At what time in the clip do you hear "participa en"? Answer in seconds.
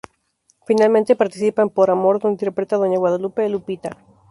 1.15-1.69